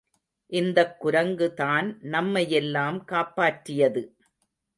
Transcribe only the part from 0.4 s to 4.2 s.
இந்தக் குரங்கு தான் நம்மையெல்லாம் காப்பாற்றியது.